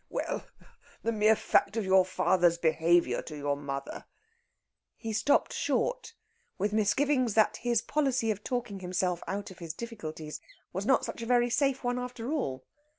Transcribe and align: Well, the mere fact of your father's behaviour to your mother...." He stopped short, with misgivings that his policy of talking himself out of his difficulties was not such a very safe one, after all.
Well, 0.09 0.47
the 1.03 1.11
mere 1.11 1.35
fact 1.35 1.77
of 1.77 1.85
your 1.85 2.03
father's 2.05 2.57
behaviour 2.57 3.21
to 3.21 3.37
your 3.37 3.55
mother...." 3.55 4.05
He 4.95 5.13
stopped 5.13 5.53
short, 5.53 6.15
with 6.57 6.73
misgivings 6.73 7.35
that 7.35 7.57
his 7.57 7.83
policy 7.83 8.31
of 8.31 8.43
talking 8.43 8.79
himself 8.79 9.21
out 9.27 9.51
of 9.51 9.59
his 9.59 9.75
difficulties 9.75 10.41
was 10.73 10.87
not 10.87 11.05
such 11.05 11.21
a 11.21 11.27
very 11.27 11.51
safe 11.51 11.83
one, 11.83 11.99
after 11.99 12.31
all. 12.31 12.63